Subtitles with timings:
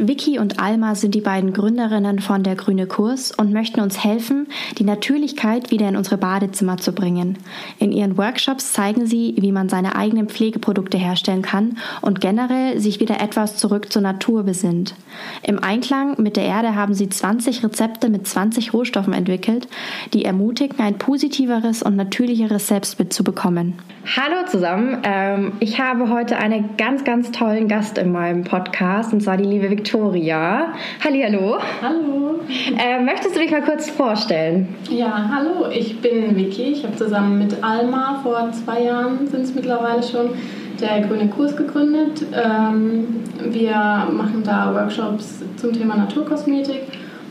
[0.00, 4.46] Vicky und Alma sind die beiden Gründerinnen von der Grüne Kurs und möchten uns helfen,
[4.78, 7.36] die Natürlichkeit wieder in unsere Badezimmer zu bringen.
[7.80, 13.00] In ihren Workshops zeigen sie, wie man seine eigenen Pflegeprodukte herstellen kann und generell sich
[13.00, 14.94] wieder etwas zurück zur Natur besinnt.
[15.42, 19.66] Im Einklang mit der Erde haben sie 20 Rezepte mit 20 Rohstoffen entwickelt,
[20.14, 23.74] die ermutigen, ein positiveres und natürlicheres Selbstbild zu bekommen.
[24.16, 29.22] Hallo zusammen, ähm, ich habe heute einen ganz, ganz tollen Gast in meinem Podcast und
[29.22, 29.87] zwar die liebe Victoria.
[29.88, 30.74] Victoria.
[31.02, 31.58] Hallihallo.
[31.80, 32.40] Hallo.
[32.78, 34.68] Äh, möchtest du dich mal kurz vorstellen?
[34.90, 36.64] Ja, hallo, ich bin Vicky.
[36.64, 40.30] Ich habe zusammen mit Alma vor zwei Jahren, sind es mittlerweile schon,
[40.78, 42.22] der Grüne Kurs gegründet.
[42.34, 46.82] Ähm, wir machen da Workshops zum Thema Naturkosmetik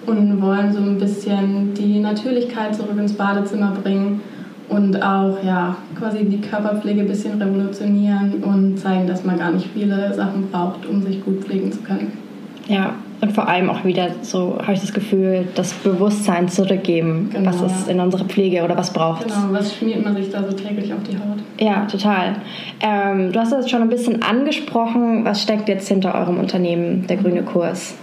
[0.08, 4.22] und wollen so ein bisschen die Natürlichkeit zurück ins Badezimmer bringen
[4.70, 9.70] und auch ja, quasi die Körperpflege ein bisschen revolutionieren und zeigen, dass man gar nicht
[9.76, 12.27] viele Sachen braucht, um sich gut pflegen zu können.
[12.68, 17.50] Ja, und vor allem auch wieder so habe ich das Gefühl, das Bewusstsein zurückgeben, genau,
[17.50, 20.52] was ist in unserer Pflege oder was braucht Genau, was schmiert man sich da so
[20.52, 21.40] täglich auf die Haut?
[21.60, 22.36] Ja, total.
[22.82, 25.26] Ähm, du hast das schon ein bisschen angesprochen.
[25.26, 27.96] Was steckt jetzt hinter eurem Unternehmen, der Grüne Kurs?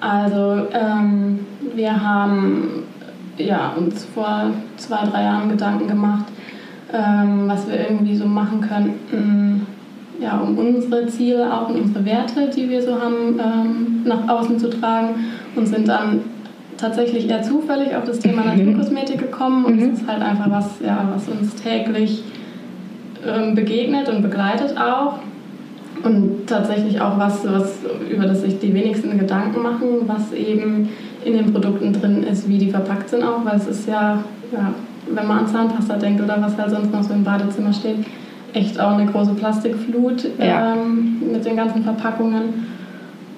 [0.00, 1.40] Also, ähm,
[1.74, 2.84] wir haben
[3.38, 6.26] ja, uns vor zwei, drei Jahren Gedanken gemacht,
[6.92, 9.66] ähm, was wir irgendwie so machen könnten
[10.20, 14.58] ja, um unsere Ziele auch und unsere Werte, die wir so haben, ähm, nach außen
[14.58, 15.14] zu tragen
[15.56, 16.20] und sind dann
[16.76, 18.58] tatsächlich eher zufällig auf das Thema mhm.
[18.58, 19.82] Naturkosmetik gekommen und mhm.
[19.92, 22.22] es ist halt einfach was, ja, was uns täglich
[23.26, 25.18] ähm, begegnet und begleitet auch
[26.02, 27.78] und tatsächlich auch was, was,
[28.10, 30.88] über das sich die wenigsten Gedanken machen, was eben
[31.24, 34.18] in den Produkten drin ist, wie die verpackt sind auch, weil es ist ja,
[34.52, 34.74] ja
[35.08, 37.98] wenn man an Zahnpasta denkt oder was halt sonst noch so im Badezimmer steht,
[38.54, 40.74] echt auch eine große Plastikflut ja.
[40.74, 42.66] ähm, mit den ganzen Verpackungen.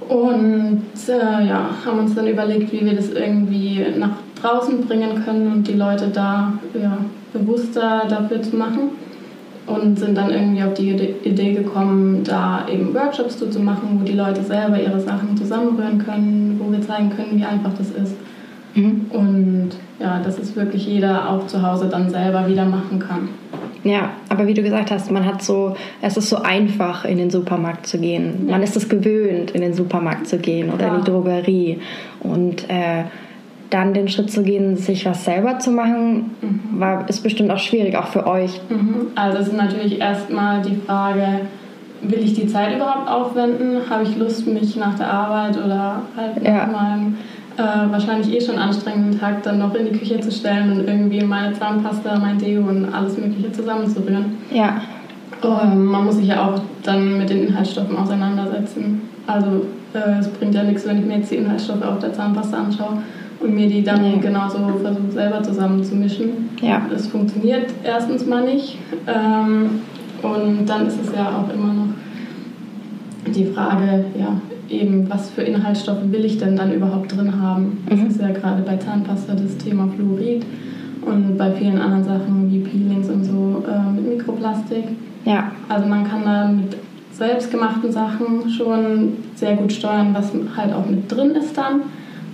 [0.08, 5.50] Und äh, ja, haben uns dann überlegt, wie wir das irgendwie nach draußen bringen können
[5.50, 6.98] und die Leute da ja,
[7.32, 8.90] bewusster dafür zu machen.
[9.66, 10.90] Und sind dann irgendwie auf die
[11.24, 16.60] Idee gekommen, da eben Workshops zu machen, wo die Leute selber ihre Sachen zusammenrühren können,
[16.62, 18.14] wo wir zeigen können, wie einfach das ist.
[18.76, 19.06] Mhm.
[19.10, 23.28] Und ja, dass es wirklich jeder auch zu Hause dann selber wieder machen kann.
[23.84, 27.30] Ja, aber wie du gesagt hast, man hat so, es ist so einfach, in den
[27.30, 28.46] Supermarkt zu gehen.
[28.46, 28.52] Ja.
[28.52, 30.94] Man ist es gewöhnt, in den Supermarkt zu gehen oder ja.
[30.94, 31.80] in die Drogerie.
[32.20, 33.04] Und äh,
[33.70, 36.80] dann den Schritt zu gehen, sich was selber zu machen, mhm.
[36.80, 38.60] war, ist bestimmt auch schwierig, auch für euch.
[38.68, 39.08] Mhm.
[39.14, 41.40] Also es ist natürlich erstmal die Frage,
[42.02, 43.80] will ich die Zeit überhaupt aufwenden?
[43.88, 46.66] Habe ich Lust, mich nach der Arbeit oder halt ja.
[46.66, 47.16] nach meinem
[47.56, 51.22] äh, wahrscheinlich eh schon anstrengenden Tag dann noch in die Küche zu stellen und irgendwie
[51.22, 54.36] meine Zahnpasta, mein Deo und alles Mögliche zusammenzurühren.
[54.50, 54.80] Ja.
[55.42, 59.02] Ähm, man muss sich ja auch dann mit den Inhaltsstoffen auseinandersetzen.
[59.26, 62.58] Also äh, es bringt ja nichts, wenn ich mir jetzt die Inhaltsstoffe auf der Zahnpasta
[62.58, 62.98] anschaue
[63.40, 64.18] und mir die dann nee.
[64.18, 66.50] genauso versuche selber zusammenzumischen.
[66.60, 66.82] Ja.
[66.90, 68.78] Das funktioniert erstens mal nicht.
[69.06, 69.80] Ähm,
[70.22, 76.10] und dann ist es ja auch immer noch die Frage, ja, eben, was für Inhaltsstoffe
[76.10, 77.84] will ich denn dann überhaupt drin haben?
[77.88, 78.06] Das mhm.
[78.06, 80.44] ist ja gerade bei Zahnpasta das Thema Fluorid
[81.02, 84.84] und bei vielen anderen Sachen wie Peelings und so äh, mit Mikroplastik.
[85.24, 85.52] Ja.
[85.68, 86.76] Also man kann da mit
[87.12, 91.82] selbstgemachten Sachen schon sehr gut steuern, was halt auch mit drin ist dann.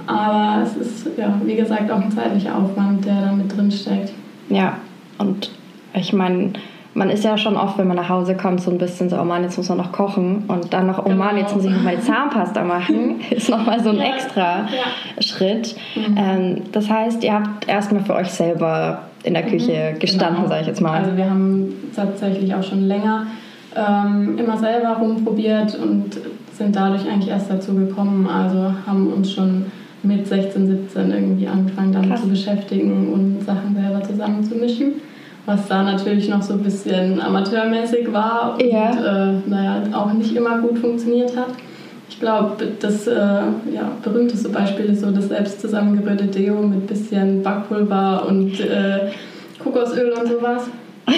[0.07, 4.13] Aber es ist, ja, wie gesagt, auch ein zeitlicher Aufwand, der da mit drin steckt.
[4.49, 4.79] Ja,
[5.19, 5.51] und
[5.95, 6.53] ich meine,
[6.95, 9.25] man ist ja schon oft, wenn man nach Hause kommt, so ein bisschen so, oh
[9.25, 11.83] Mann, jetzt muss man noch kochen und dann noch, oh Mann, jetzt muss ich noch
[11.83, 14.15] mal Zahnpasta machen, ist nochmal so ein ja.
[14.15, 15.23] extra ja.
[15.23, 15.75] Schritt.
[15.95, 16.17] Mhm.
[16.17, 19.99] Ähm, das heißt, ihr habt erstmal für euch selber in der Küche mhm.
[20.01, 20.49] gestanden, genau.
[20.49, 21.03] sage ich jetzt mal.
[21.03, 23.27] Also wir haben tatsächlich auch schon länger
[23.75, 26.11] ähm, immer selber rumprobiert und
[26.53, 28.29] sind dadurch eigentlich erst dazu gekommen.
[28.29, 29.67] Also haben uns schon
[30.03, 32.23] mit 16, 17 irgendwie angefangen damit Krass.
[32.23, 34.95] zu beschäftigen und Sachen selber zusammenzumischen
[35.47, 38.91] was da natürlich noch so ein bisschen amateurmäßig war und ja.
[38.91, 41.49] äh, naja, auch nicht immer gut funktioniert hat.
[42.09, 47.43] Ich glaube, das äh, ja, berühmteste Beispiel ist so das selbst zusammengerührte Deo mit bisschen
[47.43, 49.11] Backpulver und äh,
[49.59, 50.69] Kokosöl und sowas.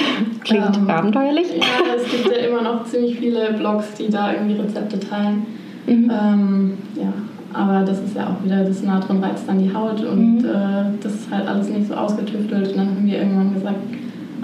[0.44, 1.48] Klingt ähm, abenteuerlich.
[1.56, 5.46] Ja, es gibt ja immer noch ziemlich viele Blogs, die da irgendwie Rezepte teilen.
[5.86, 6.10] Mhm.
[6.10, 7.12] Ähm, ja,
[7.52, 10.44] aber das ist ja auch wieder, das Natron reizt dann die Haut und mhm.
[10.44, 12.68] äh, das ist halt alles nicht so ausgetüftelt.
[12.68, 13.76] Und dann haben wir irgendwann gesagt,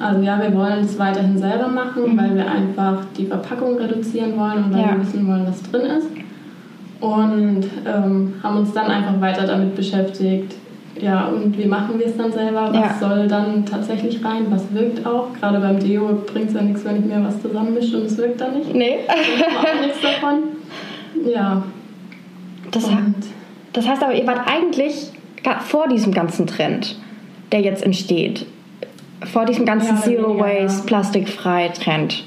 [0.01, 2.19] also ja, wir wollen es weiterhin selber machen, mhm.
[2.19, 4.93] weil wir einfach die Verpackung reduzieren wollen und weil ja.
[4.93, 6.09] wir wissen wollen, was drin ist.
[7.01, 10.55] Und ähm, haben uns dann einfach weiter damit beschäftigt,
[11.01, 12.69] ja, und wie machen wir es dann selber?
[12.73, 13.09] Was ja.
[13.09, 14.47] soll dann tatsächlich rein?
[14.51, 15.29] Was wirkt auch?
[15.39, 18.41] Gerade beim Deo bringt es ja nichts, wenn ich mir was zusammenmische und es wirkt
[18.41, 18.75] dann nicht.
[18.75, 18.99] Nee.
[19.37, 20.43] Ich auch nichts davon.
[21.33, 21.63] Ja.
[22.71, 23.15] Das, und
[23.73, 25.11] das heißt aber, ihr wart eigentlich
[25.61, 26.97] vor diesem ganzen Trend,
[27.53, 28.47] der jetzt entsteht.
[29.25, 32.25] Vor diesem ganzen ja, Zero Waste, plastikfrei Trend.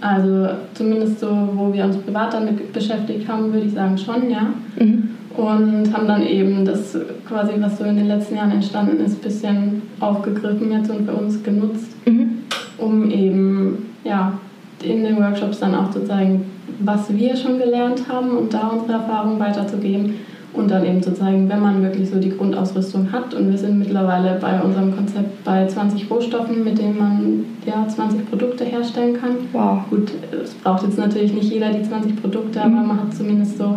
[0.00, 4.48] Also zumindest so, wo wir uns privat damit beschäftigt haben, würde ich sagen schon, ja.
[4.78, 6.96] Mhm und haben dann eben das
[7.26, 11.14] quasi, was so in den letzten Jahren entstanden ist, ein bisschen aufgegriffen jetzt und für
[11.14, 12.38] uns genutzt, mhm.
[12.78, 14.38] um eben ja,
[14.82, 16.44] in den Workshops dann auch zu zeigen,
[16.80, 20.14] was wir schon gelernt haben und da unsere Erfahrungen weiterzugeben
[20.54, 23.78] und dann eben zu zeigen, wenn man wirklich so die Grundausrüstung hat und wir sind
[23.78, 29.36] mittlerweile bei unserem Konzept bei 20 Rohstoffen, mit denen man ja 20 Produkte herstellen kann.
[29.52, 29.80] Wow.
[29.90, 30.12] Gut,
[30.42, 32.86] es braucht jetzt natürlich nicht jeder die 20 Produkte, aber mhm.
[32.88, 33.74] man hat zumindest so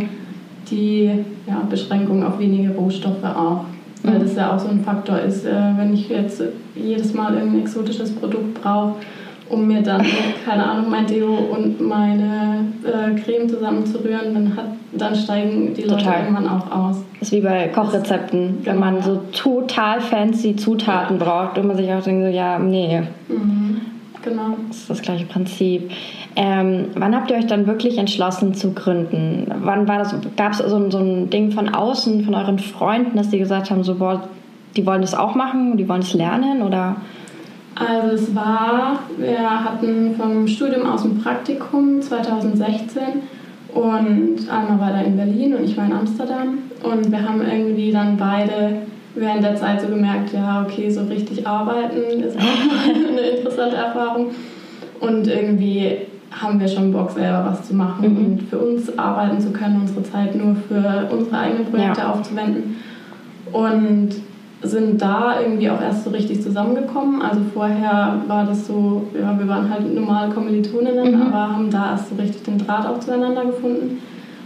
[0.70, 1.12] die
[1.48, 3.66] ja, Beschränkung auf wenige Rohstoffe auch.
[4.04, 4.24] Weil mhm.
[4.24, 6.44] das ja auch so ein Faktor ist, äh, wenn ich jetzt
[6.76, 8.96] jedes Mal irgendein exotisches Produkt brauche,
[9.50, 10.06] um mir dann,
[10.46, 16.04] keine Ahnung, mein Deo und meine äh, Creme zusammenzurühren, dann, hat, dann steigen die Leute
[16.04, 16.24] total.
[16.24, 16.98] irgendwann auch aus.
[17.20, 21.26] Das ist wie bei Kochrezepten, wenn man so total fancy Zutaten ja.
[21.26, 23.02] braucht und man sich auch denkt, so, ja, nee.
[23.28, 23.82] Mhm.
[24.24, 24.58] Genau.
[24.68, 25.90] Das ist das gleiche Prinzip.
[26.36, 29.52] Ähm, wann habt ihr euch dann wirklich entschlossen zu gründen?
[29.64, 30.14] Wann war das?
[30.36, 33.84] Gab es so, so, ein Ding von außen, von euren Freunden, dass die gesagt haben,
[33.84, 34.28] so, boah,
[34.76, 36.98] die wollen das auch machen, die wollen es lernen oder?
[37.80, 43.04] Also es war, wir hatten vom Studium aus ein Praktikum 2016
[43.74, 47.92] und Alma war da in Berlin und ich war in Amsterdam und wir haben irgendwie
[47.92, 48.82] dann beide
[49.14, 52.42] während der Zeit so gemerkt, ja okay, so richtig arbeiten ist auch
[53.12, 54.32] eine interessante Erfahrung
[55.00, 55.98] und irgendwie
[56.32, 58.18] haben wir schon Bock, selber was zu machen mhm.
[58.18, 62.12] und für uns arbeiten zu können, unsere Zeit nur für unsere eigenen Projekte ja.
[62.12, 62.78] aufzuwenden.
[63.52, 64.10] Und
[64.62, 67.22] sind da irgendwie auch erst so richtig zusammengekommen.
[67.22, 71.22] Also vorher war das so, ja, wir waren halt normale Kommilitoninnen, mhm.
[71.22, 74.00] aber haben da erst so richtig den Draht auch zueinander gefunden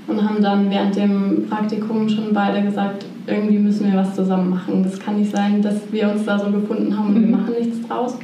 [0.08, 4.84] und haben dann während dem Praktikum schon beide gesagt, irgendwie müssen wir was zusammen machen.
[4.84, 7.30] Das kann nicht sein, dass wir uns da so gefunden haben und mhm.
[7.30, 8.18] wir machen nichts draus.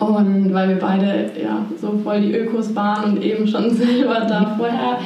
[0.00, 4.54] Und weil wir beide ja, so voll die Ökos waren und eben schon selber da
[4.58, 4.98] vorher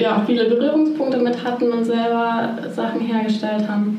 [0.00, 3.98] ja, viele Berührungspunkte mit hatten und selber Sachen hergestellt haben,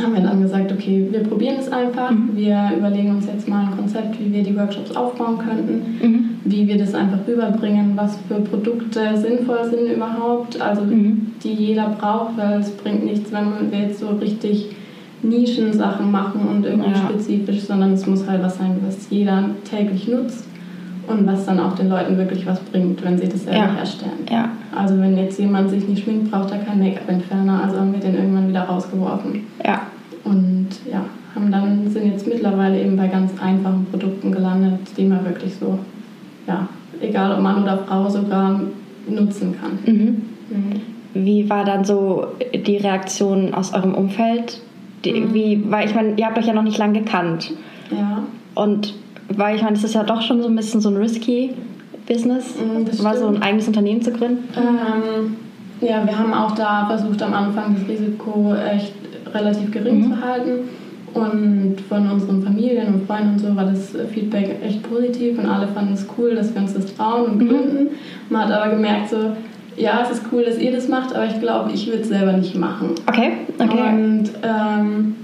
[0.00, 2.10] haben wir dann gesagt, okay, wir probieren es einfach.
[2.10, 2.30] Mhm.
[2.34, 6.40] Wir überlegen uns jetzt mal ein Konzept, wie wir die Workshops aufbauen könnten, mhm.
[6.44, 11.32] wie wir das einfach rüberbringen, was für Produkte sinnvoll sind überhaupt, also mhm.
[11.42, 14.66] die jeder braucht, weil es bringt nichts, wenn wir jetzt so richtig
[15.22, 16.96] Nischensachen machen und irgendwie ja.
[16.96, 20.46] spezifisch, sondern es muss halt was sein, was jeder täglich nutzt
[21.08, 23.74] und was dann auch den Leuten wirklich was bringt, wenn sie das selber ja.
[23.74, 24.26] herstellen.
[24.30, 24.50] Ja.
[24.74, 28.14] Also wenn jetzt jemand sich nicht schminkt, braucht er keinen Make-up-Entferner, also haben wir den
[28.14, 29.46] irgendwann wieder rausgeworfen.
[29.64, 29.82] Ja.
[30.24, 31.04] Und ja,
[31.34, 35.78] haben dann, sind jetzt mittlerweile eben bei ganz einfachen Produkten gelandet, die man wirklich so,
[36.46, 36.68] ja,
[37.00, 38.60] egal ob Mann oder Frau sogar
[39.08, 39.78] nutzen kann.
[39.86, 40.22] Mhm.
[40.50, 40.80] Mhm.
[41.14, 44.60] Wie war dann so die Reaktion aus eurem Umfeld
[45.04, 45.70] die mhm.
[45.70, 47.52] weil ich meine, ihr habt euch ja noch nicht lange gekannt.
[47.90, 48.24] Ja.
[48.54, 48.94] Und
[49.28, 51.50] weil ich meine, es ist ja doch schon so ein bisschen so ein risky
[52.08, 54.48] Business, mhm, war so ein eigenes Unternehmen zu gründen.
[54.56, 55.36] Ähm,
[55.80, 58.94] ja, wir haben auch da versucht am Anfang das Risiko echt
[59.32, 60.12] relativ gering mhm.
[60.12, 60.52] zu halten.
[61.14, 65.66] Und von unseren Familien und Freunden und so war das Feedback echt positiv und alle
[65.66, 67.48] fanden es cool, dass wir uns das trauen und mhm.
[67.48, 67.84] gründen.
[67.84, 67.90] Mhm.
[68.28, 69.16] Man hat aber gemerkt, so,
[69.76, 72.32] ja, es ist cool, dass ihr das macht, aber ich glaube, ich würde es selber
[72.32, 72.90] nicht machen.
[73.06, 73.88] Okay, okay.
[73.88, 75.14] Und ähm,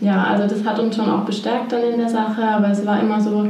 [0.00, 3.00] ja, also das hat uns schon auch bestärkt dann in der Sache, aber es war
[3.00, 3.46] immer so,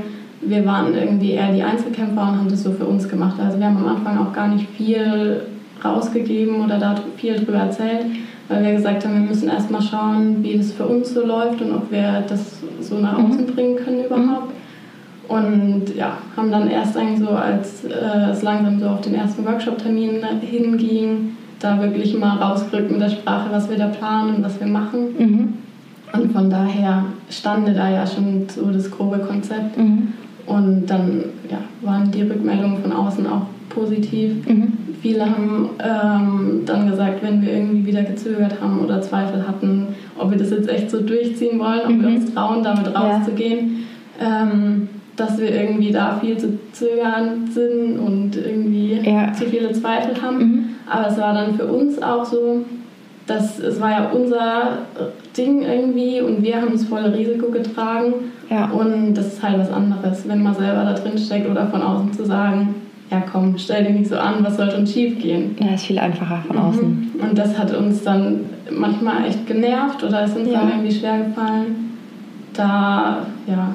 [0.47, 3.37] wir waren irgendwie eher die Einzelkämpfer und haben das so für uns gemacht.
[3.39, 5.43] Also wir haben am Anfang auch gar nicht viel
[5.85, 8.07] rausgegeben oder da viel drüber erzählt,
[8.49, 11.73] weil wir gesagt haben, wir müssen erstmal schauen, wie das für uns so läuft und
[11.73, 13.27] ob wir das so nach mhm.
[13.27, 14.53] außen bringen können überhaupt.
[15.27, 19.45] Und ja, haben dann erst eigentlich so, als äh, es langsam so auf den ersten
[19.45, 24.61] Workshop-Termin hinging, da wirklich mal rausgerückt mit der Sprache, was wir da planen und was
[24.61, 25.01] wir machen.
[25.19, 25.55] Mhm.
[26.13, 29.79] Und von daher stand da ja schon so das grobe Konzept.
[29.79, 30.13] Mhm.
[30.47, 34.47] Und dann ja, waren die Rückmeldungen von außen auch positiv.
[34.47, 34.73] Mhm.
[35.01, 40.31] Viele haben ähm, dann gesagt, wenn wir irgendwie wieder gezögert haben oder Zweifel hatten, ob
[40.31, 42.17] wir das jetzt echt so durchziehen wollen, ob wir mhm.
[42.17, 43.85] uns trauen, damit rauszugehen.
[44.21, 44.43] Ja.
[44.43, 49.33] Ähm, dass wir irgendwie da viel zu zögern sind und irgendwie ja.
[49.33, 50.39] zu viele Zweifel haben.
[50.39, 50.65] Mhm.
[50.91, 52.65] Aber es war dann für uns auch so,
[53.27, 54.79] das, es war ja unser
[55.37, 58.15] Ding irgendwie und wir haben das volle Risiko getragen.
[58.51, 58.67] Ja.
[58.71, 62.13] Und das ist halt was anderes, wenn man selber da drin steckt oder von außen
[62.13, 62.75] zu sagen,
[63.11, 65.57] ja komm, stell dich nicht so an, was soll schon schief gehen.
[65.61, 67.13] Ja, ist viel einfacher von außen.
[67.15, 67.29] Mhm.
[67.29, 68.41] Und das hat uns dann
[68.71, 70.61] manchmal echt genervt oder ist uns ja.
[70.61, 71.97] dann irgendwie schwer gefallen,
[72.53, 73.75] da ja,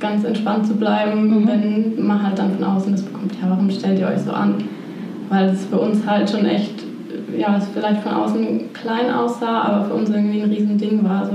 [0.00, 1.48] ganz entspannt zu bleiben, mhm.
[1.48, 4.54] wenn man halt dann von außen das bekommt, ja, warum stellt ihr euch so an?
[5.28, 6.84] Weil es für uns halt schon echt,
[7.38, 11.32] ja, es vielleicht von außen klein aussah, aber für uns irgendwie ein Riesending war, so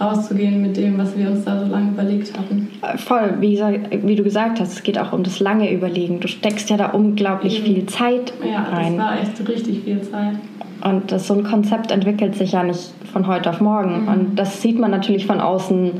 [0.00, 2.68] rauszugehen mit dem, was wir uns da so lange überlegt hatten.
[2.96, 6.20] Voll, wie, wie du gesagt hast, es geht auch um das lange Überlegen.
[6.20, 7.64] Du steckst ja da unglaublich mhm.
[7.64, 8.94] viel Zeit ja, rein.
[8.94, 10.36] Ja, das war echt richtig viel Zeit.
[10.84, 14.02] Und das, so ein Konzept entwickelt sich ja nicht von heute auf morgen.
[14.02, 14.08] Mhm.
[14.08, 15.90] Und das sieht man natürlich von außen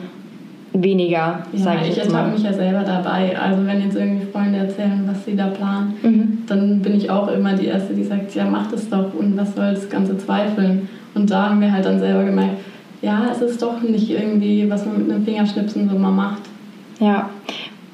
[0.83, 2.19] weniger, ja, sage ich, ich jetzt mal.
[2.19, 3.39] Ich ertappe mich ja selber dabei.
[3.39, 6.39] Also wenn jetzt irgendwie Freunde erzählen, was sie da planen, mhm.
[6.47, 9.55] dann bin ich auch immer die Erste, die sagt, ja, mach das doch und was
[9.55, 10.89] soll das Ganze zweifeln?
[11.15, 12.59] Und da haben wir halt dann selber gemerkt,
[13.03, 16.43] ja, es ist doch nicht irgendwie, was man mit einem Fingerschnipsen so mal macht.
[17.01, 17.31] Ja,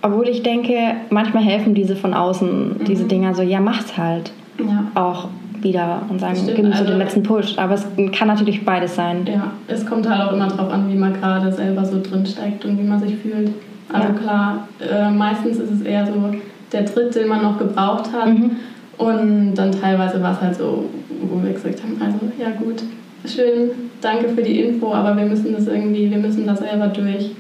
[0.03, 0.76] obwohl ich denke,
[1.11, 2.85] manchmal helfen diese von außen, mhm.
[2.85, 4.33] diese Dinger so, ja, mach's halt.
[4.59, 4.87] Ja.
[4.95, 5.29] Auch
[5.64, 7.59] wieder und sagen, Stimmt, gib mir also, so den letzten Push.
[7.59, 9.26] Aber es kann natürlich beides sein.
[9.26, 12.64] Ja, es kommt halt auch immer drauf an, wie man gerade selber so drin steckt
[12.64, 13.50] und wie man sich fühlt.
[13.92, 14.14] Also ja.
[14.14, 16.33] klar, äh, meistens ist es eher so
[16.73, 18.28] der Tritt, den man noch gebraucht hat.
[18.28, 18.52] Mhm.
[18.97, 20.85] Und dann teilweise war es halt so,
[21.23, 22.83] wo wir gesagt haben, also ja gut,
[23.25, 27.30] schön, danke für die Info, aber wir müssen das irgendwie, wir müssen das selber durch.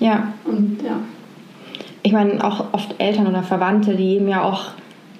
[0.00, 0.32] Ja.
[0.44, 0.96] Und ja.
[2.02, 4.72] Ich meine, auch oft Eltern oder Verwandte, die geben ja auch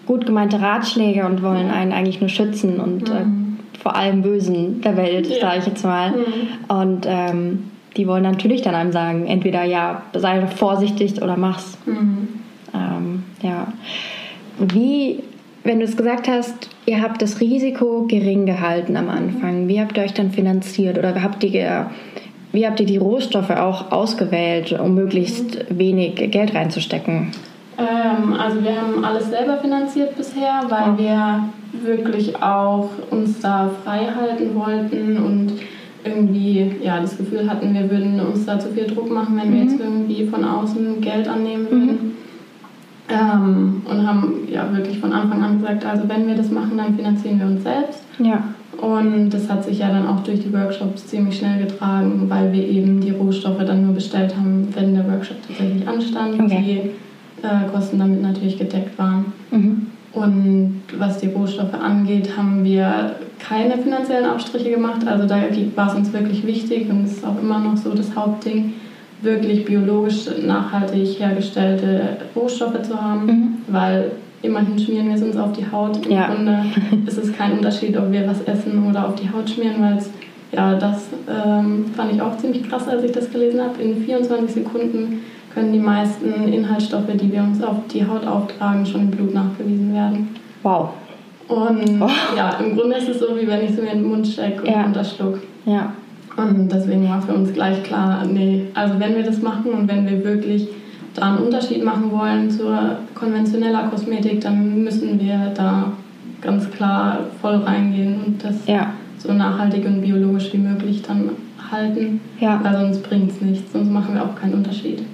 [0.07, 3.59] gut gemeinte Ratschläge und wollen einen eigentlich nur schützen und äh, mhm.
[3.75, 5.41] äh, vor allem Bösen der Welt, ja.
[5.41, 6.11] sage ich jetzt mal.
[6.11, 6.75] Mhm.
[6.75, 11.79] Und ähm, die wollen natürlich dann einem sagen, entweder ja, sei vorsichtig oder mach's.
[11.87, 12.29] Mhm.
[12.75, 13.73] Ähm, ja.
[14.59, 15.21] Wie,
[15.63, 19.69] wenn du es gesagt hast, ihr habt das Risiko gering gehalten am Anfang.
[19.69, 21.91] Wie habt ihr euch dann finanziert oder habt ihr,
[22.53, 27.33] wie habt ihr die Rohstoffe auch ausgewählt, um möglichst wenig Geld reinzustecken?
[27.79, 31.49] Ähm, also wir haben alles selber finanziert bisher, weil wir
[31.83, 35.53] wirklich auch uns da frei halten wollten und
[36.05, 39.55] irgendwie ja, das Gefühl hatten, wir würden uns da zu viel Druck machen, wenn mhm.
[39.55, 41.87] wir jetzt irgendwie von außen Geld annehmen würden.
[41.89, 42.13] Mhm.
[43.07, 46.95] Ähm, und haben ja wirklich von Anfang an gesagt, also wenn wir das machen, dann
[46.95, 48.03] finanzieren wir uns selbst.
[48.19, 48.43] Ja.
[48.81, 52.67] Und das hat sich ja dann auch durch die Workshops ziemlich schnell getragen, weil wir
[52.67, 56.41] eben die Rohstoffe dann nur bestellt haben, wenn der Workshop tatsächlich anstand.
[56.41, 56.63] Okay.
[56.63, 56.91] Die
[57.73, 59.33] Kosten damit natürlich gedeckt waren.
[59.51, 59.87] Mhm.
[60.13, 65.07] Und was die Rohstoffe angeht, haben wir keine finanziellen Abstriche gemacht.
[65.07, 65.37] Also da
[65.75, 68.75] war es uns wirklich wichtig und ist auch immer noch so das Hauptding,
[69.23, 73.49] wirklich biologisch nachhaltig hergestellte Rohstoffe zu haben, mhm.
[73.69, 76.05] weil immerhin schmieren wir es uns auf die Haut.
[76.07, 76.27] Im ja.
[76.27, 76.65] Grunde
[77.07, 80.11] ist es kein Unterschied, ob wir was essen oder auf die Haut schmieren, weil es,
[80.53, 83.83] ja, das ähm, fand ich auch ziemlich krass, als ich das gelesen habe.
[83.83, 85.21] In 24 Sekunden
[85.55, 89.95] können die meisten Inhaltsstoffe, die wir uns auf die Haut auftragen, schon im Blut nachgewiesen
[89.95, 90.29] werden.
[90.63, 90.91] Wow.
[91.49, 92.11] Und oh.
[92.37, 94.63] ja, im Grunde ist es so, wie wenn ich es mir in den Mund stecke
[94.63, 94.83] und ja.
[94.83, 95.39] runterschluck.
[95.65, 95.93] Ja.
[96.37, 100.09] Und deswegen war für uns gleich klar, nee, also wenn wir das machen und wenn
[100.09, 100.67] wir wirklich
[101.15, 105.93] da einen Unterschied machen wollen zur konventioneller Kosmetik, dann müssen wir da
[106.41, 108.93] ganz klar voll reingehen und das ja.
[109.19, 111.31] so nachhaltig und biologisch wie möglich dann
[111.71, 112.21] halten.
[112.41, 112.61] Ja.
[112.65, 115.05] Weil sonst bringt es nichts, sonst machen wir auch keinen Unterschied.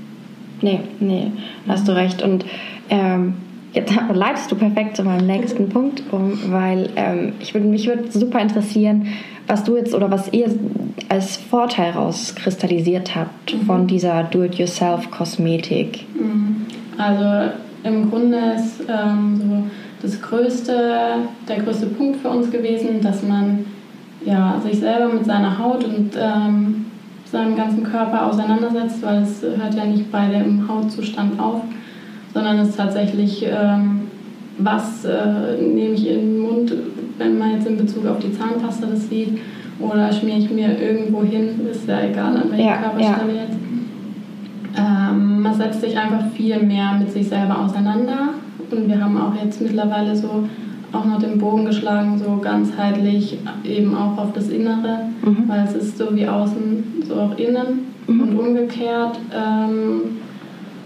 [0.62, 1.33] Nee, nee,
[1.69, 2.23] hast du recht.
[2.23, 2.45] Und
[2.88, 3.35] ähm,
[3.73, 8.11] jetzt leitest du perfekt zu meinem nächsten Punkt um, weil ähm, ich würd, mich würde
[8.11, 9.09] super interessieren,
[9.47, 10.49] was du jetzt oder was ihr
[11.09, 13.67] als Vorteil rauskristallisiert habt mhm.
[13.67, 16.07] von dieser Do-it-yourself-Kosmetik.
[16.14, 16.67] Mhm.
[16.99, 17.52] Also
[17.83, 19.64] im Grunde ist ähm, so
[20.02, 20.75] das größte,
[21.49, 23.64] der größte Punkt für uns gewesen, dass man
[24.25, 26.87] ja, sich selber mit seiner Haut und ähm,
[27.30, 31.62] seinem ganzen Körper auseinandersetzt, weil es hört ja nicht bei dem Hautzustand auf,
[32.34, 34.02] sondern es ist tatsächlich, ähm,
[34.58, 36.72] was äh, nehme ich in den Mund,
[37.18, 39.38] wenn man jetzt in Bezug auf die Zahnpasta das sieht,
[39.78, 43.42] oder schmiere ich mir irgendwo hin, ist ja egal an welcher ja, Körperstelle ja.
[43.42, 43.56] jetzt.
[44.76, 48.34] Ähm, man setzt sich einfach viel mehr mit sich selber auseinander
[48.70, 50.44] und wir haben auch jetzt mittlerweile so
[50.92, 55.44] auch noch den Bogen geschlagen, so ganzheitlich eben auch auf das Innere, mhm.
[55.47, 58.20] weil es ist so wie außen, so auch innen mhm.
[58.20, 59.18] und umgekehrt.
[59.32, 60.18] Ähm,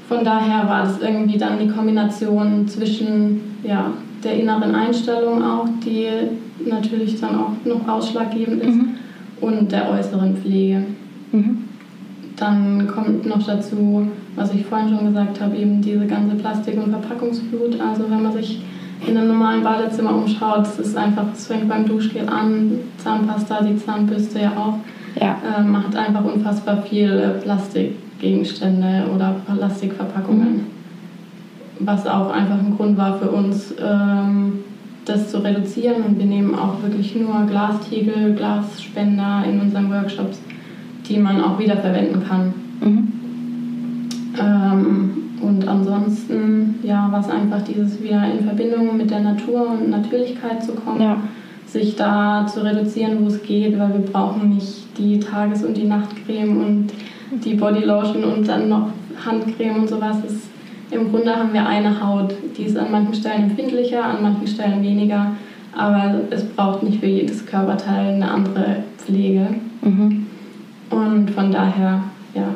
[0.08, 3.92] von daher war das irgendwie dann die Kombination zwischen ja,
[4.22, 6.08] der inneren Einstellung auch, die
[6.66, 8.94] natürlich dann auch noch ausschlaggebend ist, mhm.
[9.40, 10.82] und der äußeren Pflege.
[11.32, 11.64] Mhm.
[12.36, 16.90] Dann kommt noch dazu, was ich vorhin schon gesagt habe, eben diese ganze Plastik- und
[16.90, 17.80] Verpackungsflut.
[17.80, 18.60] Also wenn man sich
[19.06, 23.76] in einem normalen Badezimmer umschaut, es ist einfach, es fängt beim Duschgel an, Zahnpasta, die
[23.76, 24.78] Zahnbürste ja auch.
[25.20, 25.36] Ja.
[25.58, 30.52] Äh, man hat einfach unfassbar viel Plastikgegenstände oder Plastikverpackungen.
[30.52, 30.66] Mhm.
[31.80, 34.60] Was auch einfach ein Grund war für uns, ähm,
[35.04, 36.02] das zu reduzieren.
[36.02, 40.40] Und wir nehmen auch wirklich nur Glastiegel, Glasspender in unseren Workshops,
[41.08, 42.54] die man auch wieder verwenden kann.
[42.80, 43.08] Mhm.
[44.40, 49.90] Ähm, und ansonsten ja, war es einfach dieses wieder in Verbindung mit der Natur und
[49.90, 51.00] Natürlichkeit zu kommen.
[51.00, 51.16] Ja.
[51.66, 55.86] Sich da zu reduzieren, wo es geht, weil wir brauchen nicht die Tages- und die
[55.86, 56.88] Nachtcreme und
[57.44, 58.90] die Bodylotion und dann noch
[59.24, 60.18] Handcreme und sowas.
[60.26, 64.46] Es, Im Grunde haben wir eine Haut, die ist an manchen Stellen empfindlicher, an manchen
[64.46, 65.32] Stellen weniger,
[65.76, 69.48] aber es braucht nicht für jedes Körperteil eine andere Pflege.
[69.82, 70.26] Mhm.
[70.90, 72.48] Und von daher, ja,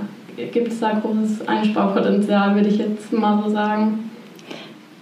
[0.46, 4.10] gibt es da großes Einsparpotenzial, würde ich jetzt mal so sagen.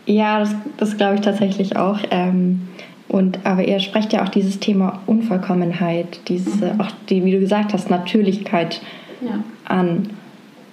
[0.07, 1.99] Ja, das, das glaube ich tatsächlich auch.
[2.11, 2.69] Ähm,
[3.09, 6.81] und, aber ihr sprecht ja auch dieses Thema Unvollkommenheit, diese, mhm.
[6.81, 8.81] auch die, wie du gesagt hast, Natürlichkeit
[9.21, 9.43] ja.
[9.65, 10.11] an,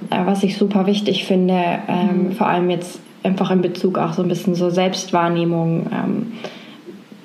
[0.09, 2.31] äh, was ich super wichtig finde, ähm, mhm.
[2.33, 5.87] vor allem jetzt einfach in Bezug auch so ein bisschen so Selbstwahrnehmung.
[5.91, 6.31] Ähm,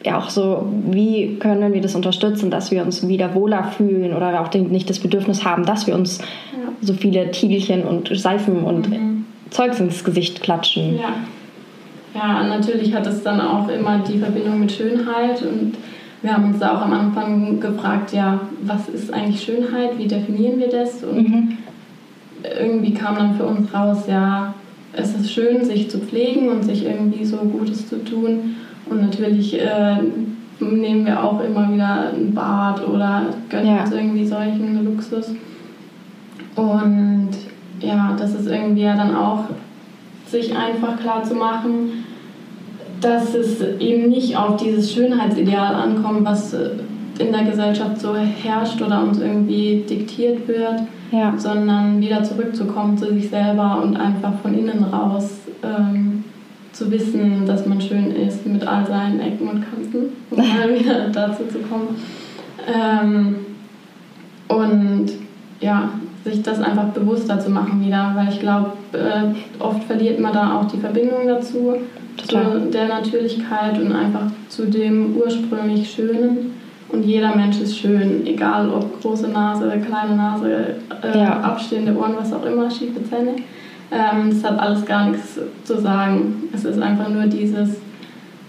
[0.08, 4.40] ja auch so, wie können wir das unterstützen, dass wir uns wieder wohler fühlen oder
[4.40, 6.72] auch nicht das Bedürfnis haben, dass wir uns ja.
[6.80, 9.26] so viele Tiegelchen und Seifen und mhm.
[9.50, 10.98] Zeugs ins Gesicht klatschen.
[10.98, 11.12] Ja.
[12.14, 15.74] ja, natürlich hat es dann auch immer die Verbindung mit Schönheit und
[16.22, 20.58] wir haben uns da auch am Anfang gefragt, ja, was ist eigentlich Schönheit, wie definieren
[20.58, 21.58] wir das und mhm.
[22.60, 24.54] irgendwie kam dann für uns raus, ja,
[24.94, 28.56] es ist schön, sich zu pflegen und sich irgendwie so Gutes zu tun
[28.90, 29.96] und natürlich äh,
[30.60, 33.82] nehmen wir auch immer wieder ein Bad oder gönnen ja.
[33.82, 35.30] uns irgendwie solchen Luxus.
[36.56, 37.30] Und
[37.80, 39.44] ja, das ist irgendwie ja dann auch
[40.26, 42.04] sich einfach klar zu machen,
[43.00, 46.54] dass es eben nicht auf dieses Schönheitsideal ankommt, was
[47.18, 51.34] in der Gesellschaft so herrscht oder uns irgendwie diktiert wird, ja.
[51.36, 56.17] sondern wieder zurückzukommen zu sich selber und einfach von innen raus ähm,
[56.78, 61.08] zu wissen, dass man schön ist mit all seinen Ecken und Kanten, um mal wieder
[61.08, 61.96] dazu zu kommen.
[62.72, 63.36] Ähm,
[64.46, 65.06] und
[65.60, 65.90] ja,
[66.24, 70.56] sich das einfach bewusster zu machen wieder, weil ich glaube, äh, oft verliert man da
[70.56, 71.74] auch die Verbindung dazu,
[72.16, 72.62] Total.
[72.62, 76.52] zu der Natürlichkeit und einfach zu dem ursprünglich Schönen.
[76.90, 81.40] Und jeder Mensch ist schön, egal ob große Nase, kleine Nase, äh, ja.
[81.40, 83.34] abstehende Ohren, was auch immer, schiefe Zähne.
[83.90, 86.44] Ähm, das hat alles gar nichts zu sagen.
[86.52, 87.76] Es ist einfach nur dieses,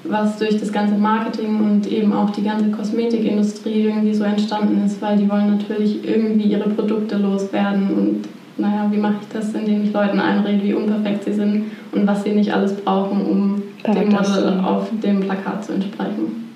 [0.03, 5.01] was durch das ganze Marketing und eben auch die ganze Kosmetikindustrie irgendwie so entstanden ist,
[5.01, 9.85] weil die wollen natürlich irgendwie ihre Produkte loswerden und naja, wie mache ich das, indem
[9.85, 14.11] ich Leuten einrede, wie unperfekt sie sind und was sie nicht alles brauchen, um Perfekt,
[14.11, 16.49] dem Model auf dem Plakat zu entsprechen.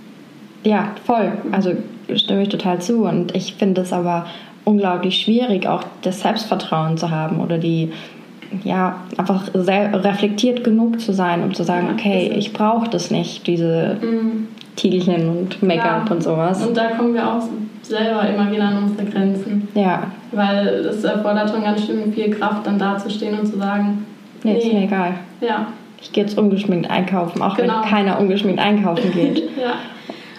[0.66, 1.32] Ja, voll.
[1.52, 1.72] Also
[2.14, 4.26] stimme ich total zu und ich finde es aber
[4.66, 7.92] unglaublich schwierig, auch das Selbstvertrauen zu haben oder die
[8.64, 13.12] ja, einfach sehr reflektiert genug zu sein, um zu sagen, ja, okay, ich brauche das
[13.12, 14.48] nicht, diese mhm.
[14.76, 16.16] Tiegelchen und Make-up ja.
[16.16, 16.66] und sowas.
[16.66, 17.44] Und da kommen wir auch
[17.84, 19.68] selber immer wieder an unsere Grenzen.
[19.76, 20.04] Ja.
[20.32, 24.06] Weil es erfordert schon ganz schön viel Kraft, dann dazustehen und zu sagen,
[24.44, 24.60] nee, nee.
[24.60, 25.14] ist mir egal.
[25.42, 25.68] Ja.
[26.02, 27.82] Ich gehe jetzt ungeschminkt einkaufen, auch genau.
[27.82, 29.38] wenn keiner ungeschminkt einkaufen geht.
[29.62, 29.76] ja.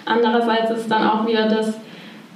[0.05, 1.79] Andererseits ist dann auch wieder das,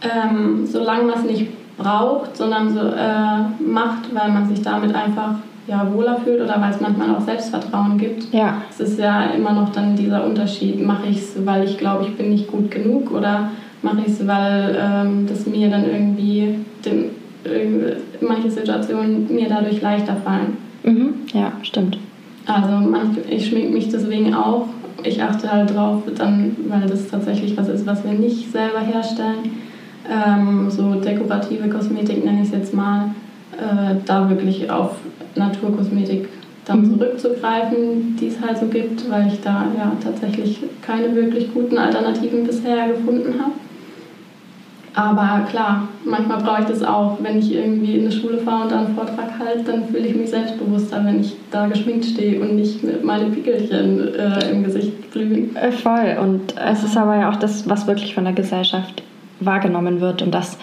[0.03, 5.35] ähm, solange man es nicht braucht, sondern so äh, macht, weil man sich damit einfach
[5.69, 8.33] ja, wohler fühlt oder weil es manchmal auch Selbstvertrauen gibt.
[8.33, 8.63] Ja.
[8.71, 12.17] Es ist ja immer noch dann dieser Unterschied, mache ich es, weil ich glaube, ich
[12.17, 13.51] bin nicht gut genug oder
[13.83, 16.55] mache ich es, weil ähm, das mir dann irgendwie
[16.85, 17.05] den,
[17.45, 20.57] äh, manche Situationen mir dadurch leichter fallen.
[20.83, 21.15] Mhm.
[21.35, 21.99] Ja, stimmt.
[22.47, 24.69] Also manch, ich schminke mich deswegen auch.
[25.05, 29.53] Ich achte halt drauf, dann, weil das tatsächlich was ist, was wir nicht selber herstellen.
[30.11, 33.11] Ähm, so dekorative Kosmetik nenne ich es jetzt mal,
[33.53, 34.97] äh, da wirklich auf
[35.35, 36.29] Naturkosmetik
[36.65, 36.99] dann mhm.
[36.99, 42.45] zurückzugreifen, die es halt so gibt, weil ich da ja tatsächlich keine wirklich guten Alternativen
[42.45, 43.53] bisher gefunden habe.
[44.95, 47.19] Aber klar, manchmal brauche ich das auch.
[47.23, 50.17] Wenn ich irgendwie in eine Schule fahre und dann einen Vortrag halte, dann fühle ich
[50.17, 55.11] mich selbstbewusster, wenn ich da geschminkt stehe und nicht mit meine Pickelchen äh, im Gesicht
[55.13, 55.55] blühen.
[55.55, 56.17] Äh, voll.
[56.21, 59.05] Und es ist aber ja auch das, was wirklich von der Gesellschaft
[59.39, 60.59] wahrgenommen wird und das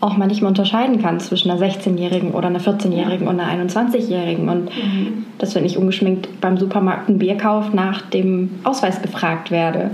[0.00, 3.30] auch man nicht mehr unterscheiden kann zwischen einer 16-Jährigen oder einer 14-Jährigen ja.
[3.30, 4.48] und einer 21-Jährigen.
[4.48, 5.26] Und mhm.
[5.38, 9.90] dass, wenn ich ungeschminkt beim Supermarkt ein Bierkauf nach dem Ausweis gefragt werde.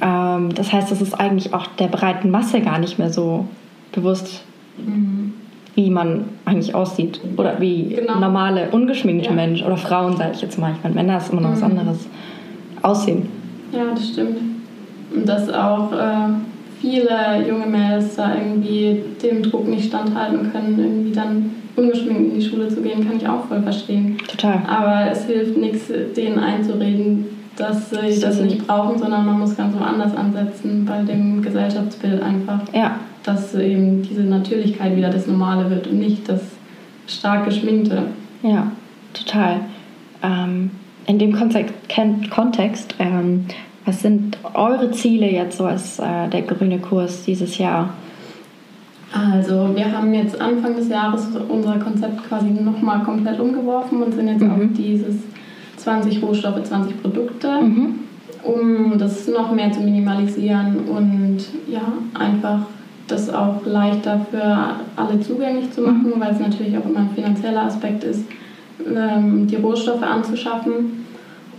[0.00, 0.36] Ja.
[0.36, 3.46] Ähm, das heißt, es ist eigentlich auch der breiten Masse gar nicht mehr so
[3.92, 4.44] bewusst,
[4.76, 5.32] mhm.
[5.74, 7.20] wie man eigentlich aussieht.
[7.38, 8.20] Oder wie genau.
[8.20, 9.34] normale, ungeschminkte ja.
[9.34, 10.72] Menschen oder Frauen, sage ich jetzt mal.
[10.76, 11.54] Ich meine, Männer ist immer noch mhm.
[11.54, 12.08] was anderes.
[12.82, 13.28] Aussehen.
[13.72, 14.38] Ja, das stimmt.
[15.14, 16.28] Und dass auch äh,
[16.80, 22.46] viele junge Mädels da irgendwie dem Druck nicht standhalten können, irgendwie dann ungeschminkt in die
[22.46, 24.18] Schule zu gehen, kann ich auch voll verstehen.
[24.28, 24.62] Total.
[24.66, 29.74] Aber es hilft nichts, denen einzureden, dass sie das nicht brauchen, sondern man muss ganz
[29.78, 32.60] woanders ansetzen, bei dem Gesellschaftsbild einfach.
[32.72, 32.96] Ja.
[33.22, 36.40] Dass eben diese Natürlichkeit wieder das Normale wird und nicht das
[37.06, 38.04] stark geschminkte.
[38.42, 38.72] Ja,
[39.12, 39.60] total.
[40.22, 40.70] Ähm,
[41.06, 41.74] in dem Kontext,
[42.30, 43.44] Kontext ähm,
[43.90, 47.90] was sind eure Ziele jetzt so als äh, der grüne Kurs dieses Jahr?
[49.12, 54.28] Also wir haben jetzt Anfang des Jahres unser Konzept quasi nochmal komplett umgeworfen und sind
[54.28, 54.50] jetzt mhm.
[54.52, 55.16] auf dieses
[55.78, 57.94] 20 Rohstoffe, 20 Produkte, mhm.
[58.44, 61.82] um das noch mehr zu minimalisieren und ja,
[62.14, 62.60] einfach
[63.08, 66.20] das auch leichter für alle zugänglich zu machen, mhm.
[66.20, 68.22] weil es natürlich auch immer ein finanzieller Aspekt ist,
[68.86, 71.09] ähm, die Rohstoffe anzuschaffen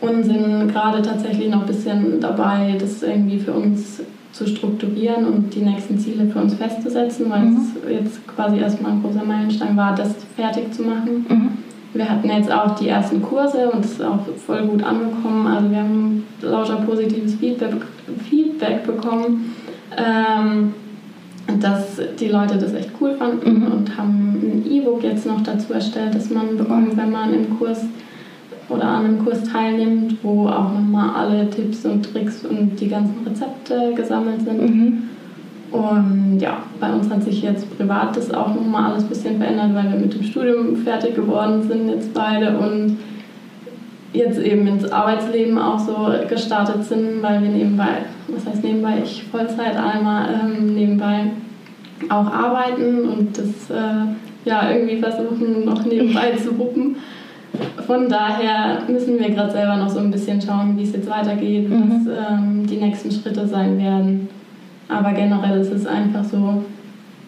[0.02, 5.54] und sind gerade tatsächlich noch ein bisschen dabei, das irgendwie für uns zu strukturieren und
[5.54, 7.58] die nächsten Ziele für uns festzusetzen, weil mhm.
[7.58, 11.26] es jetzt quasi erstmal ein großer Meilenstein war, das fertig zu machen.
[11.28, 11.50] Mhm.
[11.94, 15.46] Wir hatten jetzt auch die ersten Kurse und es ist auch voll gut angekommen.
[15.46, 17.74] Also wir haben lauter positives Feedback,
[18.30, 19.54] Feedback bekommen,
[19.98, 20.74] ähm,
[21.60, 23.72] dass die Leute das echt cool fanden mhm.
[23.72, 27.82] und haben ein E-Book jetzt noch dazu erstellt, das man bekommt, wenn man im Kurs
[28.72, 33.16] oder an einem Kurs teilnimmt, wo auch nochmal alle Tipps und Tricks und die ganzen
[33.26, 34.62] Rezepte gesammelt sind.
[34.62, 35.04] Mhm.
[35.72, 39.74] Und ja, bei uns hat sich jetzt privat das auch nochmal alles ein bisschen verändert,
[39.74, 42.98] weil wir mit dem Studium fertig geworden sind jetzt beide und
[44.14, 49.24] jetzt eben ins Arbeitsleben auch so gestartet sind, weil wir nebenbei, was heißt nebenbei, ich
[49.32, 51.32] Vollzeit einmal ähm, nebenbei
[52.10, 56.98] auch arbeiten und das äh, ja irgendwie versuchen noch nebenbei zu wuppen.
[57.86, 61.70] Von daher müssen wir gerade selber noch so ein bisschen schauen, wie es jetzt weitergeht,
[61.70, 62.06] mhm.
[62.06, 64.30] was ähm, die nächsten Schritte sein werden.
[64.88, 66.64] Aber generell ist es einfach so,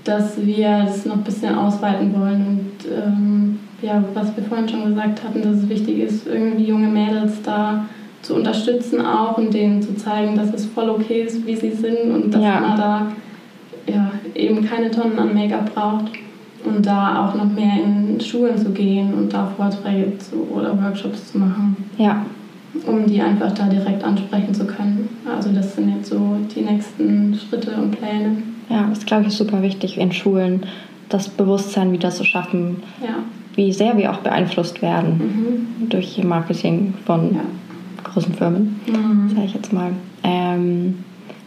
[0.03, 4.85] dass wir es noch ein bisschen ausweiten wollen und ähm, ja, was wir vorhin schon
[4.85, 7.85] gesagt hatten, dass es wichtig ist, irgendwie junge Mädels da
[8.21, 12.11] zu unterstützen auch und denen zu zeigen, dass es voll okay ist, wie sie sind
[12.13, 12.59] und dass ja.
[12.61, 13.11] man da
[13.87, 16.05] ja, eben keine Tonnen an Make-up braucht
[16.65, 21.31] und da auch noch mehr in Schulen zu gehen und da Vorträge zu, oder Workshops
[21.31, 21.75] zu machen.
[21.97, 22.25] Ja.
[22.87, 25.07] Um die einfach da direkt ansprechen zu können.
[25.29, 28.37] Also das sind jetzt so die nächsten Schritte und Pläne.
[28.69, 30.65] Ja, das glaube ich super wichtig in Schulen,
[31.09, 33.15] das Bewusstsein wieder zu schaffen, ja.
[33.55, 35.89] wie sehr wir auch beeinflusst werden mhm.
[35.89, 37.41] durch Marketing von ja.
[38.03, 39.29] großen Firmen, mhm.
[39.29, 39.91] sage ich jetzt mal.
[40.23, 40.95] Ähm,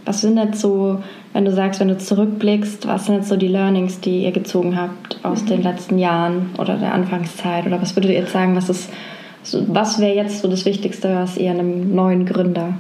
[0.07, 0.99] was sind jetzt so
[1.37, 4.75] wenn du sagst, wenn du zurückblickst, was sind jetzt so die Learnings, die ihr gezogen
[4.75, 5.49] habt aus mhm.
[5.49, 7.67] den letzten Jahren oder der Anfangszeit?
[7.67, 8.89] Oder was würdet ihr jetzt sagen, was ist,
[9.69, 12.73] was wäre jetzt so das Wichtigste, was ihr einem neuen Gründer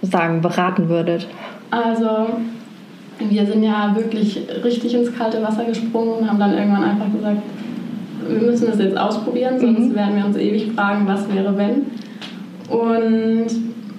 [0.00, 1.26] sagen, beraten würdet?
[1.72, 2.28] Also,
[3.18, 7.42] wir sind ja wirklich richtig ins kalte Wasser gesprungen und haben dann irgendwann einfach gesagt,
[8.28, 9.96] wir müssen das jetzt ausprobieren, sonst mhm.
[9.96, 11.86] werden wir uns ewig fragen, was wäre wenn.
[12.68, 13.48] Und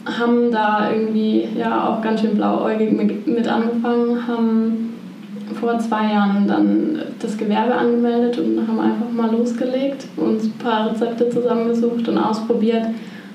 [0.06, 2.92] haben da irgendwie ja auch ganz schön blauäugig
[3.26, 4.94] mit, angefangen, haben
[5.60, 10.92] vor zwei Jahren dann das Gewerbe angemeldet und haben einfach mal losgelegt, uns ein paar
[10.92, 12.86] Rezepte zusammengesucht und ausprobiert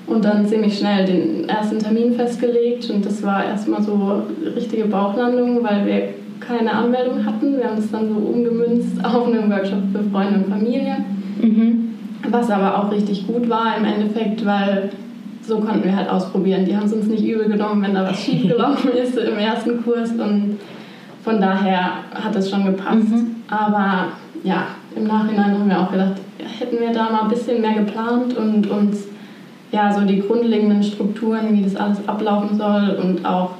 [0.05, 4.23] und dann ziemlich schnell den ersten Termin festgelegt und das war erstmal so
[4.55, 7.57] richtige Bauchlandung, weil wir keine Anmeldung hatten.
[7.57, 10.97] Wir haben es dann so umgemünzt auf einen Workshop für Freunde und Familie,
[11.41, 11.89] mhm.
[12.29, 14.89] was aber auch richtig gut war im Endeffekt, weil
[15.49, 16.63] so konnten wir halt ausprobieren.
[16.63, 19.83] Die haben es uns nicht übel genommen, wenn da was schief gelaufen ist im ersten
[19.83, 20.59] Kurs und
[21.23, 23.09] von daher hat es schon gepasst.
[23.09, 23.35] Mhm.
[23.49, 24.09] Aber
[24.43, 26.13] ja, im Nachhinein haben wir auch gedacht,
[26.59, 29.07] hätten wir da mal ein bisschen mehr geplant und uns
[29.71, 33.51] ja so die grundlegenden Strukturen, wie das alles ablaufen soll und auch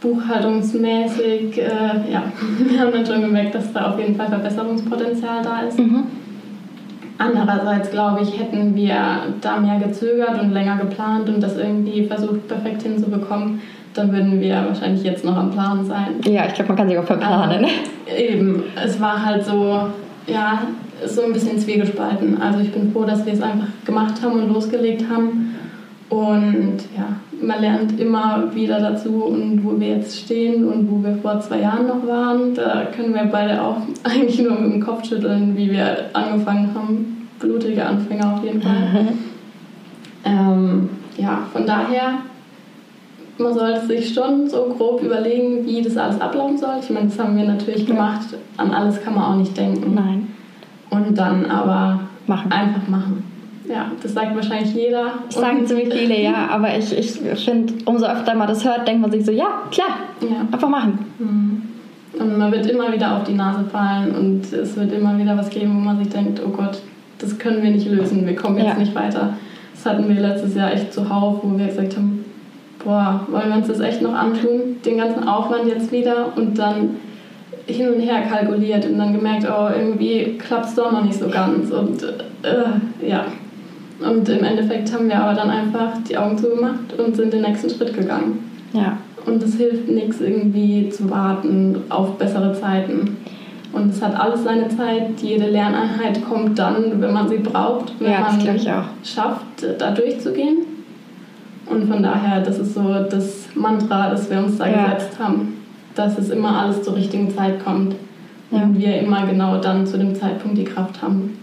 [0.00, 2.24] buchhaltungsmäßig, äh, ja,
[2.58, 5.78] wir haben dann schon gemerkt, dass da auf jeden Fall Verbesserungspotenzial da ist.
[5.78, 6.04] Mhm.
[7.18, 8.96] Andererseits glaube ich, hätten wir
[9.40, 13.60] da mehr gezögert und länger geplant und das irgendwie versucht perfekt hinzubekommen,
[13.94, 16.20] dann würden wir wahrscheinlich jetzt noch am Plan sein.
[16.24, 17.64] Ja, ich glaube, man kann sich auch verplanen.
[17.64, 19.88] Also, eben, es war halt so,
[20.26, 20.62] ja,
[21.06, 22.40] so ein bisschen zwiegespalten.
[22.40, 25.54] Also ich bin froh, dass wir es einfach gemacht haben und losgelegt haben.
[26.08, 27.06] Und ja,
[27.46, 31.60] man lernt immer wieder dazu und wo wir jetzt stehen und wo wir vor zwei
[31.60, 35.70] Jahren noch waren, da können wir beide auch eigentlich nur mit dem Kopf schütteln, wie
[35.70, 37.28] wir angefangen haben.
[37.38, 39.08] Blutige Anfänger auf jeden Fall.
[40.24, 42.18] ähm, ja, von daher,
[43.38, 46.76] man sollte sich schon so grob überlegen, wie das alles ablaufen soll.
[46.80, 48.28] Ich meine, das haben wir natürlich gemacht.
[48.56, 49.94] An alles kann man auch nicht denken.
[49.94, 50.28] Nein.
[50.90, 52.50] Und dann aber machen.
[52.52, 53.33] einfach machen.
[53.68, 55.14] Ja, das sagt wahrscheinlich jeder.
[55.26, 56.48] Das sagen ziemlich viele, ja.
[56.50, 57.12] Aber ich, ich
[57.44, 60.40] finde, umso öfter man das hört, denkt man sich so, ja, klar, ja.
[60.52, 60.98] einfach machen.
[61.18, 61.62] Mhm.
[62.18, 65.50] Und man wird immer wieder auf die Nase fallen und es wird immer wieder was
[65.50, 66.80] geben, wo man sich denkt, oh Gott,
[67.18, 68.74] das können wir nicht lösen, wir kommen jetzt ja.
[68.74, 69.34] nicht weiter.
[69.74, 72.24] Das hatten wir letztes Jahr echt zuhauf, wo wir gesagt haben,
[72.84, 76.96] boah, wollen wir uns das echt noch antun, den ganzen Aufwand jetzt wieder und dann
[77.66, 81.28] hin und her kalkuliert und dann gemerkt, oh, irgendwie klappt es doch noch nicht so
[81.28, 83.24] ganz und äh, ja.
[84.00, 87.70] Und im Endeffekt haben wir aber dann einfach die Augen zugemacht und sind den nächsten
[87.70, 88.50] Schritt gegangen.
[88.72, 88.98] Ja.
[89.24, 93.16] Und es hilft nichts, irgendwie zu warten auf bessere Zeiten.
[93.72, 95.20] Und es hat alles seine Zeit.
[95.20, 98.40] Jede Lerneinheit kommt dann, wenn man sie braucht, wenn ja, man
[99.02, 100.58] schafft, da durchzugehen.
[101.66, 104.84] Und von daher, das ist so das Mantra, das wir uns da ja.
[104.84, 105.54] gesetzt haben,
[105.94, 107.96] dass es immer alles zur richtigen Zeit kommt.
[108.50, 108.62] Ja.
[108.62, 111.38] Und wir immer genau dann zu dem Zeitpunkt die Kraft haben,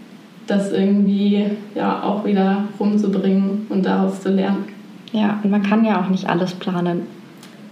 [0.46, 4.64] das irgendwie ja auch wieder rumzubringen und daraus zu lernen.
[5.12, 7.02] Ja, und man kann ja auch nicht alles planen.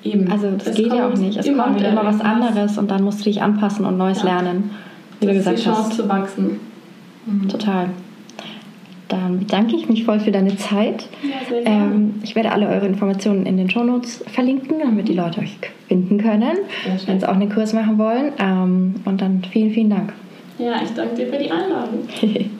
[0.02, 0.30] Eben.
[0.30, 1.38] Also das es geht ja auch nicht.
[1.38, 4.36] Es immer kommt immer was anderes und dann musst du dich anpassen und Neues ja.
[4.36, 4.70] lernen.
[5.20, 5.96] Wie das du gesagt ist die Chance hast.
[5.96, 6.60] zu wachsen.
[7.26, 7.48] Mhm.
[7.48, 7.90] Total.
[9.08, 11.08] Dann bedanke ich mich voll für deine Zeit.
[11.22, 15.58] Ja, ähm, ich werde alle eure Informationen in den Shownotes verlinken, damit die Leute euch
[15.88, 16.58] finden können,
[17.06, 18.32] wenn sie auch einen Kurs machen wollen.
[18.38, 20.12] Ähm, und dann vielen, vielen Dank.
[20.58, 22.06] Ja, ich danke dir für die Einladung.